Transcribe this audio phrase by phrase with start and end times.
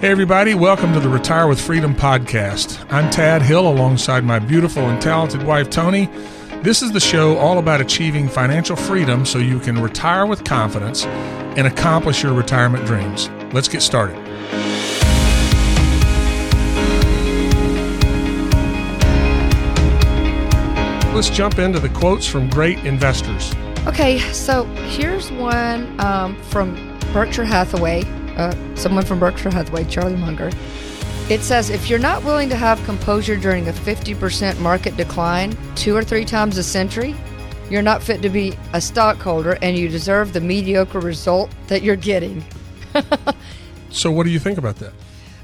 [0.00, 2.86] Hey, everybody, welcome to the Retire with Freedom podcast.
[2.88, 6.06] I'm Tad Hill alongside my beautiful and talented wife, Tony.
[6.62, 11.04] This is the show all about achieving financial freedom so you can retire with confidence
[11.04, 13.28] and accomplish your retirement dreams.
[13.52, 14.14] Let's get started.
[21.12, 23.52] Let's jump into the quotes from great investors.
[23.88, 26.76] Okay, so here's one um, from
[27.12, 28.04] Berkshire Hathaway,
[28.38, 30.50] uh, someone from Berkshire Hathaway, Charlie Munger.
[31.28, 35.94] It says if you're not willing to have composure during a 50% market decline two
[35.94, 37.14] or three times a century,
[37.68, 41.96] you're not fit to be a stockholder and you deserve the mediocre result that you're
[41.96, 42.42] getting.
[43.90, 44.92] so, what do you think about that?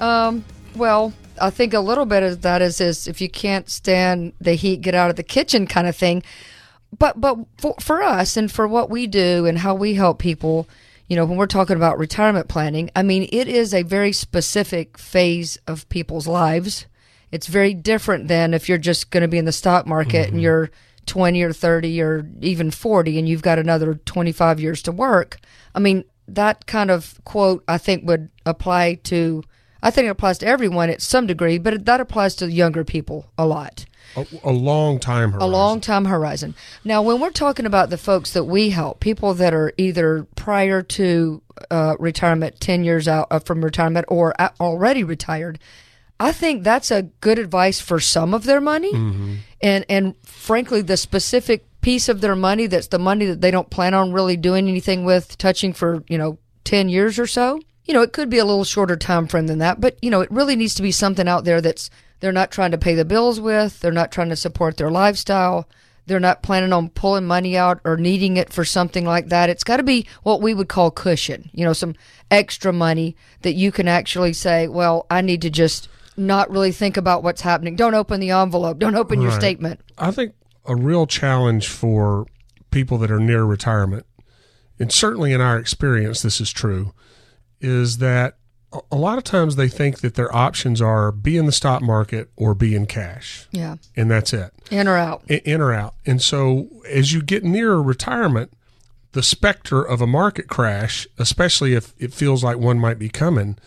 [0.00, 4.32] Um, well, I think a little bit of that is is if you can't stand
[4.40, 6.22] the heat, get out of the kitchen kind of thing.
[6.98, 10.66] But but for, for us and for what we do and how we help people,
[11.08, 14.98] you know, when we're talking about retirement planning, I mean, it is a very specific
[14.98, 16.86] phase of people's lives.
[17.30, 20.34] It's very different than if you're just going to be in the stock market mm-hmm.
[20.34, 20.70] and you're
[21.06, 25.38] 20 or 30 or even 40 and you've got another 25 years to work.
[25.74, 29.42] I mean, that kind of quote I think would apply to
[29.82, 33.30] I think it applies to everyone at some degree, but that applies to younger people
[33.38, 33.84] a lot.
[34.14, 35.48] A, a, long time horizon.
[35.48, 36.54] A long time horizon.
[36.84, 40.82] Now, when we're talking about the folks that we help, people that are either prior
[40.82, 45.58] to uh, retirement, 10 years out uh, from retirement, or already retired,
[46.20, 48.92] I think that's a good advice for some of their money.
[48.92, 49.34] Mm-hmm.
[49.62, 53.70] And, and frankly, the specific piece of their money that's the money that they don't
[53.70, 57.94] plan on really doing anything with, touching for, you know, 10 years or so you
[57.94, 60.30] know, it could be a little shorter time frame than that, but you know, it
[60.30, 61.88] really needs to be something out there that's
[62.20, 65.68] they're not trying to pay the bills with, they're not trying to support their lifestyle,
[66.06, 69.50] they're not planning on pulling money out or needing it for something like that.
[69.50, 71.94] It's got to be what we would call cushion, you know, some
[72.30, 76.96] extra money that you can actually say, well, I need to just not really think
[76.96, 77.76] about what's happening.
[77.76, 79.24] Don't open the envelope, don't open right.
[79.24, 79.80] your statement.
[79.98, 82.26] I think a real challenge for
[82.70, 84.06] people that are near retirement,
[84.78, 86.92] and certainly in our experience, this is true
[87.60, 88.36] is that
[88.90, 92.30] a lot of times they think that their options are be in the stock market
[92.36, 93.46] or be in cash.
[93.50, 93.76] Yeah.
[93.96, 94.52] And that's it.
[94.70, 95.22] In or out.
[95.28, 95.94] In or out.
[96.04, 98.52] And so as you get nearer retirement,
[99.12, 103.58] the specter of a market crash, especially if it feels like one might be coming,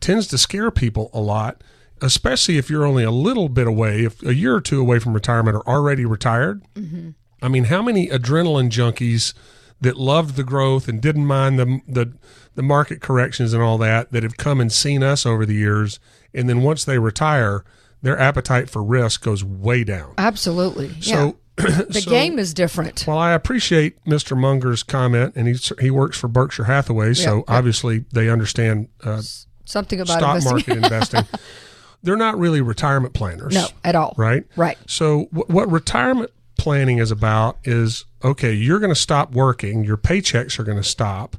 [0.00, 1.62] tends to scare people a lot,
[2.00, 5.14] especially if you're only a little bit away, if a year or two away from
[5.14, 6.62] retirement or already retired.
[6.74, 7.10] Mm-hmm.
[7.40, 9.32] I mean, how many adrenaline junkies
[9.80, 12.12] that loved the growth and didn't mind the the
[12.54, 16.00] the market corrections and all that that have come and seen us over the years.
[16.34, 17.64] And then once they retire
[18.02, 20.14] their appetite for risk goes way down.
[20.18, 21.00] Absolutely.
[21.00, 21.82] So yeah.
[21.88, 23.04] the so, game is different.
[23.04, 27.42] well i appreciate mr munger's comment and he he works for berkshire hathaway so yeah.
[27.48, 29.20] obviously they understand uh,
[29.68, 30.52] something about stock investing.
[30.52, 31.24] market investing.
[32.02, 33.54] They're not really retirement planners.
[33.54, 34.14] No at all.
[34.16, 34.44] Right?
[34.56, 34.78] Right.
[34.86, 39.96] So w- what retirement planning is about is okay you're going to stop working your
[39.96, 41.36] paychecks are going to stop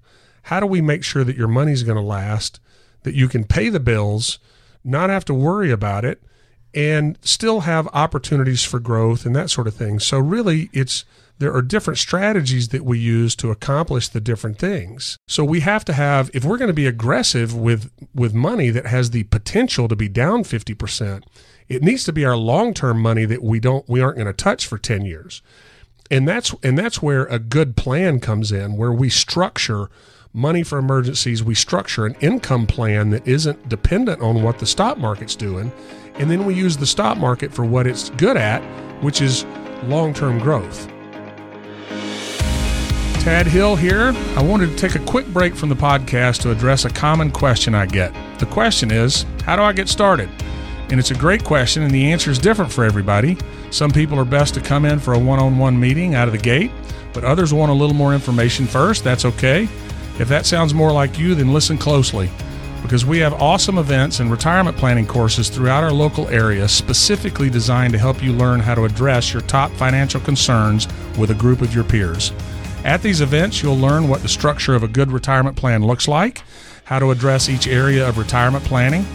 [0.50, 2.60] how do we make sure that your money's going to last,
[3.04, 4.40] that you can pay the bills,
[4.84, 6.24] not have to worry about it,
[6.74, 10.00] and still have opportunities for growth and that sort of thing.
[10.00, 11.06] So really it's
[11.38, 15.18] there are different strategies that we use to accomplish the different things.
[15.28, 18.88] So we have to have if we're going to be aggressive with with money that
[18.88, 21.24] has the potential to be down 50%,
[21.70, 24.66] it needs to be our long-term money that we don't we aren't going to touch
[24.68, 25.42] for 10 years.
[26.12, 29.90] And that's and that's where a good plan comes in where we structure
[30.34, 31.44] money for emergencies.
[31.44, 35.72] We structure an income plan that isn't dependent on what the stock market's doing.
[36.16, 38.62] And then we use the stock market for what it's good at,
[39.04, 39.46] which is
[39.84, 40.88] long term growth.
[43.22, 44.14] Tad Hill here.
[44.36, 47.76] I wanted to take a quick break from the podcast to address a common question
[47.76, 48.14] I get.
[48.40, 50.30] The question is How do I get started?
[50.90, 53.38] And it's a great question, and the answer is different for everybody.
[53.72, 56.32] Some people are best to come in for a one on one meeting out of
[56.32, 56.72] the gate,
[57.14, 59.04] but others want a little more information first.
[59.04, 59.64] That's okay.
[60.20, 62.30] If that sounds more like you, then listen closely
[62.82, 67.94] because we have awesome events and retirement planning courses throughout our local area specifically designed
[67.94, 70.88] to help you learn how to address your top financial concerns
[71.18, 72.32] with a group of your peers.
[72.86, 76.42] At these events, you'll learn what the structure of a good retirement plan looks like,
[76.86, 79.06] how to address each area of retirement planning,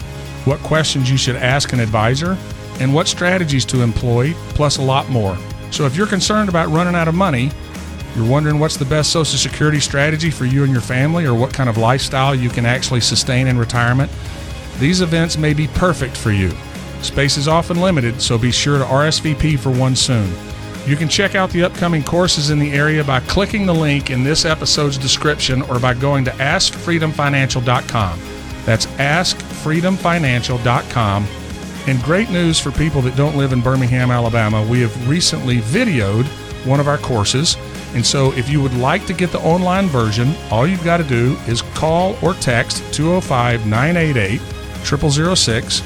[0.45, 2.37] what questions you should ask an advisor,
[2.79, 5.37] and what strategies to employ, plus a lot more.
[5.71, 7.51] So if you're concerned about running out of money,
[8.15, 11.53] you're wondering what's the best Social Security strategy for you and your family, or what
[11.53, 14.11] kind of lifestyle you can actually sustain in retirement?
[14.79, 16.51] These events may be perfect for you.
[17.01, 20.31] Space is often limited, so be sure to RSVP for one soon.
[20.85, 24.23] You can check out the upcoming courses in the area by clicking the link in
[24.23, 28.34] this episode's description or by going to AskFreedomFinancial.com.
[28.65, 31.27] That's askfreedomfinancial.com.
[31.87, 34.65] And great news for people that don't live in Birmingham, Alabama.
[34.65, 36.25] We have recently videoed
[36.65, 37.57] one of our courses.
[37.93, 41.03] And so if you would like to get the online version, all you've got to
[41.03, 44.41] do is call or text 205 988
[44.83, 45.79] 0006,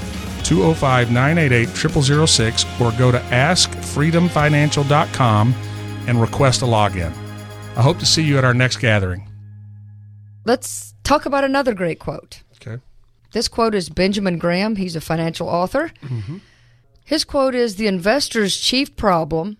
[0.43, 5.53] 205 988 0006, or go to askfreedomfinancial.com
[6.07, 7.11] and request a login.
[7.75, 9.25] I hope to see you at our next gathering.
[10.45, 12.43] Let's talk about another great quote.
[12.61, 12.81] Okay.
[13.31, 14.75] This quote is Benjamin Graham.
[14.75, 15.91] He's a financial author.
[17.05, 19.57] His quote is The investor's chief problem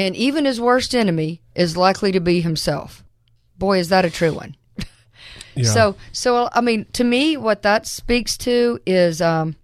[0.00, 3.04] and even his worst enemy is likely to be himself.
[3.58, 4.56] Boy, is that a true one.
[5.56, 5.64] Yeah.
[5.64, 9.56] So, so I mean, to me, what that speaks to is um,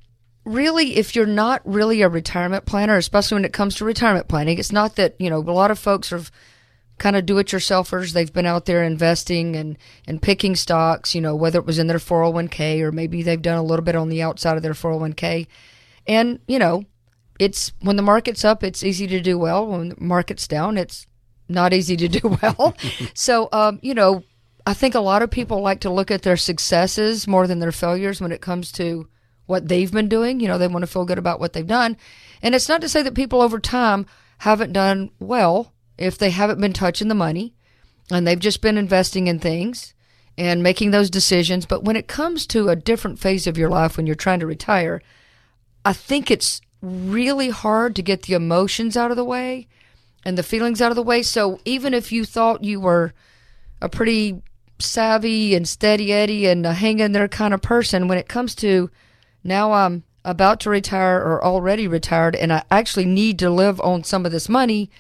[0.45, 4.59] really if you're not really a retirement planner, especially when it comes to retirement planning,
[4.59, 6.23] it's not that you know a lot of folks are
[6.99, 8.13] kind of do-it-yourselfers.
[8.13, 9.77] They've been out there investing and
[10.07, 13.59] and picking stocks, you know, whether it was in their 401k or maybe they've done
[13.59, 15.47] a little bit on the outside of their 401k,
[16.07, 16.85] and you know,
[17.39, 19.67] it's when the market's up, it's easy to do well.
[19.67, 21.07] When the market's down, it's
[21.49, 22.75] not easy to do well.
[23.15, 24.23] so, um, you know,
[24.67, 27.73] I think a lot of people like to look at their successes more than their
[27.73, 29.09] failures when it comes to
[29.47, 30.41] what they've been doing.
[30.41, 31.97] You know, they want to feel good about what they've done.
[32.43, 34.07] And it's not to say that people over time
[34.39, 37.55] haven't done well if they haven't been touching the money
[38.11, 39.95] and they've just been investing in things
[40.39, 41.67] and making those decisions.
[41.67, 44.47] But when it comes to a different phase of your life when you're trying to
[44.47, 45.03] retire,
[45.85, 49.67] I think it's really hard to get the emotions out of the way
[50.25, 51.23] and the feelings out of the way.
[51.23, 53.13] So even if you thought you were
[53.81, 54.43] a pretty
[54.79, 58.55] savvy and steady Eddie and a hang in there kind of person, when it comes
[58.57, 58.91] to
[59.43, 64.05] now I'm about to retire or already retired and I actually need to live on
[64.05, 64.91] some of this money,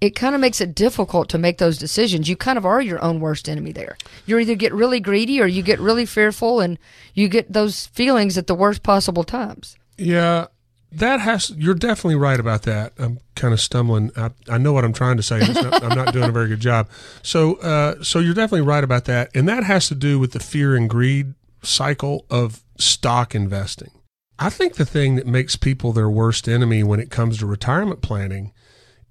[0.00, 2.28] it kind of makes it difficult to make those decisions.
[2.28, 3.96] You kind of are your own worst enemy there.
[4.26, 6.78] You either get really greedy or you get really fearful and
[7.14, 9.76] you get those feelings at the worst possible times.
[9.96, 10.46] Yeah,
[10.92, 11.50] that has.
[11.50, 12.92] You're definitely right about that.
[12.98, 14.12] I'm kind of stumbling.
[14.16, 15.40] I, I know what I'm trying to say.
[15.40, 16.88] Not, I'm not doing a very good job.
[17.22, 20.40] So, uh, so you're definitely right about that, and that has to do with the
[20.40, 23.90] fear and greed cycle of stock investing.
[24.38, 28.00] I think the thing that makes people their worst enemy when it comes to retirement
[28.00, 28.52] planning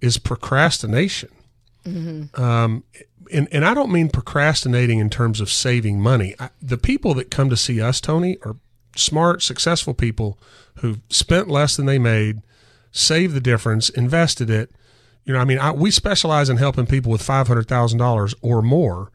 [0.01, 1.29] is procrastination.
[2.35, 2.83] Um,
[3.31, 6.35] and, and I don't mean procrastinating in terms of saving money.
[6.39, 8.57] I, the people that come to see us, Tony, are
[8.95, 10.37] smart, successful people
[10.75, 12.41] who've spent less than they made,
[12.91, 14.71] saved the difference, invested it.
[15.23, 18.33] You know, I mean, I, we specialize in helping people with five hundred thousand dollars
[18.41, 19.11] or more,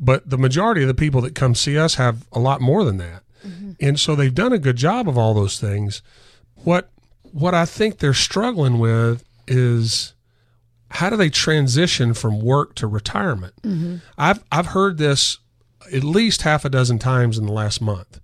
[0.00, 2.96] but the majority of the people that come see us have a lot more than
[2.98, 3.22] that,
[3.80, 6.02] and so they've done a good job of all those things.
[6.56, 6.90] What
[7.22, 10.13] what I think they're struggling with is
[10.94, 13.54] how do they transition from work to retirement?
[13.62, 13.96] Mm-hmm.
[14.16, 15.38] I've I've heard this
[15.92, 18.20] at least half a dozen times in the last month.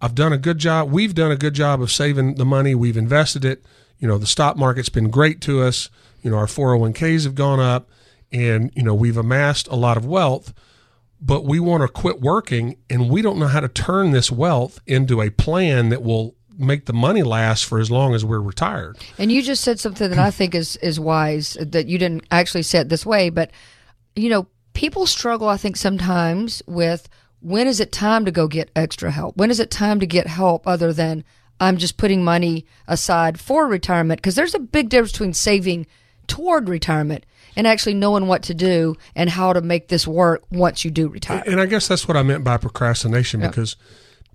[0.00, 0.90] I've done a good job.
[0.90, 2.74] We've done a good job of saving the money.
[2.74, 3.64] We've invested it.
[3.98, 5.90] You know, the stock market's been great to us.
[6.22, 7.88] You know, our 401ks have gone up
[8.30, 10.52] and, you know, we've amassed a lot of wealth,
[11.20, 14.80] but we want to quit working and we don't know how to turn this wealth
[14.86, 18.98] into a plan that will make the money last for as long as we're retired.
[19.16, 22.64] And you just said something that I think is is wise that you didn't actually
[22.64, 23.50] say it this way, but
[24.16, 27.08] you know, people struggle I think sometimes with
[27.40, 29.36] when is it time to go get extra help?
[29.36, 31.24] When is it time to get help other than
[31.60, 35.86] I'm just putting money aside for retirement because there's a big difference between saving
[36.26, 37.24] toward retirement
[37.56, 41.08] and actually knowing what to do and how to make this work once you do
[41.08, 41.42] retire.
[41.46, 43.76] And I guess that's what I meant by procrastination because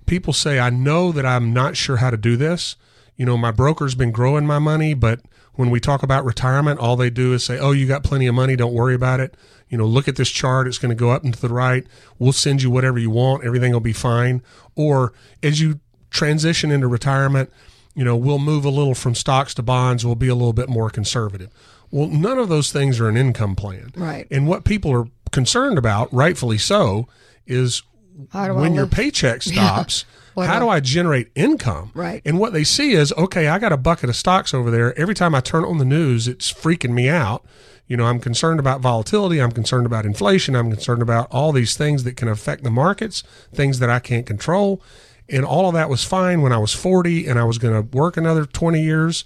[0.06, 2.76] people say, I know that I'm not sure how to do this.
[3.16, 5.22] You know, my broker's been growing my money, but
[5.54, 8.36] when we talk about retirement, all they do is say, Oh, you got plenty of
[8.36, 8.56] money.
[8.56, 9.36] Don't worry about it.
[9.70, 10.68] You know, look at this chart.
[10.68, 11.86] It's going to go up and to the right.
[12.20, 13.44] We'll send you whatever you want.
[13.44, 14.42] Everything will be fine.
[14.76, 15.80] Or as you
[16.10, 17.52] transition into retirement,
[17.96, 20.06] you know, we'll move a little from stocks to bonds.
[20.06, 21.50] We'll be a little bit more conservative.
[21.92, 23.92] Well, none of those things are an income plan.
[23.96, 24.28] Right.
[24.32, 27.08] And what people are concerned about, rightfully so,
[27.46, 27.93] is How do I
[28.34, 31.92] when your paycheck stops, What how do do I generate income?
[31.94, 32.22] Right.
[32.26, 34.98] And what they see is, okay, I got a bucket of stocks over there.
[34.98, 37.46] Every time I turn on the news, it's freaking me out.
[37.88, 39.40] You know, I'm concerned about volatility.
[39.40, 40.56] I'm concerned about inflation.
[40.56, 44.26] I'm concerned about all these things that can affect the markets, things that I can't
[44.26, 44.82] control.
[45.30, 47.98] And all of that was fine when I was 40 and I was going to
[47.98, 49.26] work another 20 years.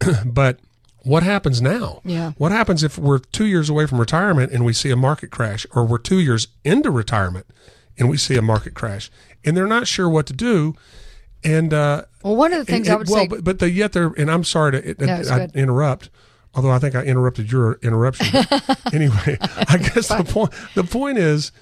[0.24, 0.60] but
[1.02, 2.00] what happens now?
[2.04, 2.32] Yeah.
[2.38, 5.66] What happens if we're two years away from retirement and we see a market crash,
[5.74, 7.46] or we're two years into retirement
[7.98, 9.10] and we see a market crash,
[9.44, 10.74] and they're not sure what to do?
[11.44, 13.68] And uh, well, one of the things and- I would well, say but, but they
[13.68, 16.10] yet they're and I'm sorry to it, No, I interrupt.
[16.54, 18.26] Although I think I interrupted your interruption.
[18.92, 21.52] Anyway, I guess the point the point is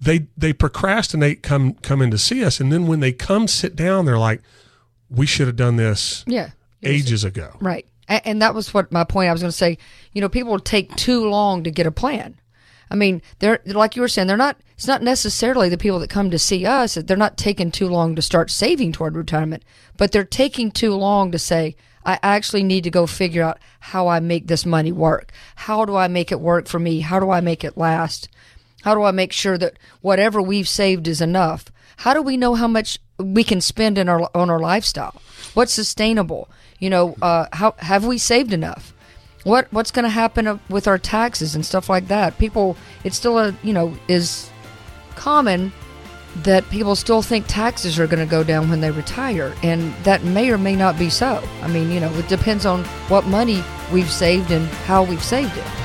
[0.00, 3.74] they they procrastinate come come in to see us and then when they come sit
[3.76, 4.40] down they're like
[5.10, 6.50] we should have done this Yeah.
[6.82, 7.86] ages ago Right.
[8.08, 9.28] And that was what my point.
[9.28, 9.78] I was going to say,
[10.12, 12.40] you know, people take too long to get a plan.
[12.90, 14.56] I mean, they're like you were saying, they're not.
[14.74, 16.94] It's not necessarily the people that come to see us.
[16.94, 19.62] That they're not taking too long to start saving toward retirement,
[19.96, 24.08] but they're taking too long to say, I actually need to go figure out how
[24.08, 25.32] I make this money work.
[25.54, 27.00] How do I make it work for me?
[27.00, 28.28] How do I make it last?
[28.82, 31.66] How do I make sure that whatever we've saved is enough?
[31.98, 35.20] How do we know how much we can spend in our on our lifestyle?
[35.52, 36.48] What's sustainable?
[36.78, 38.94] You know, uh, how have we saved enough?
[39.44, 42.38] What what's going to happen with our taxes and stuff like that?
[42.38, 44.50] People, it's still a you know is
[45.16, 45.72] common
[46.36, 50.22] that people still think taxes are going to go down when they retire, and that
[50.24, 51.42] may or may not be so.
[51.62, 55.56] I mean, you know, it depends on what money we've saved and how we've saved
[55.56, 55.79] it.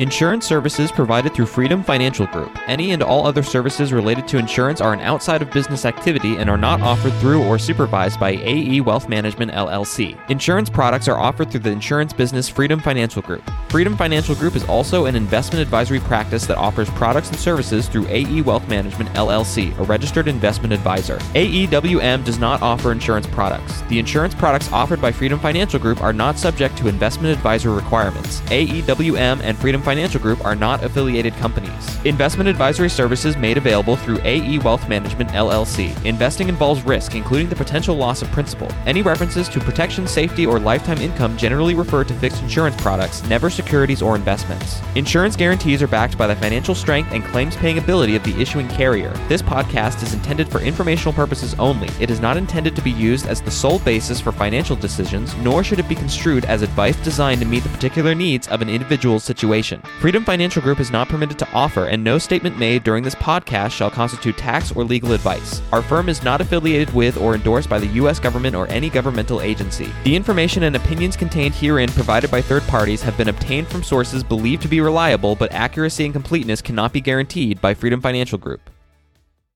[0.00, 2.56] Insurance services provided through Freedom Financial Group.
[2.66, 6.48] Any and all other services related to insurance are an outside of business activity and
[6.48, 10.18] are not offered through or supervised by AE Wealth Management LLC.
[10.30, 13.42] Insurance products are offered through the insurance business Freedom Financial Group.
[13.70, 18.04] Freedom Financial Group is also an investment advisory practice that offers products and services through
[18.08, 21.18] AE Wealth Management LLC, a registered investment advisor.
[21.36, 23.82] AEWM does not offer insurance products.
[23.82, 28.40] The insurance products offered by Freedom Financial Group are not subject to investment advisor requirements.
[28.40, 32.04] AEWM and Freedom Financial Group are not affiliated companies.
[32.04, 35.94] Investment advisory services made available through AE Wealth Management LLC.
[36.04, 38.66] Investing involves risk, including the potential loss of principal.
[38.84, 43.48] Any references to protection, safety, or lifetime income generally refer to fixed insurance products, never
[43.60, 44.80] securities or investments.
[44.94, 48.68] Insurance guarantees are backed by the financial strength and claims paying ability of the issuing
[48.68, 49.12] carrier.
[49.28, 51.88] This podcast is intended for informational purposes only.
[52.00, 55.62] It is not intended to be used as the sole basis for financial decisions, nor
[55.62, 59.24] should it be construed as advice designed to meet the particular needs of an individual's
[59.24, 59.82] situation.
[60.00, 63.72] Freedom Financial Group is not permitted to offer, and no statement made during this podcast
[63.72, 65.60] shall constitute tax or legal advice.
[65.72, 68.18] Our firm is not affiliated with or endorsed by the U.S.
[68.18, 69.90] government or any governmental agency.
[70.04, 74.22] The information and opinions contained herein provided by third parties have been obtained from sources
[74.22, 78.70] believed to be reliable, but accuracy and completeness cannot be guaranteed by Freedom Financial Group.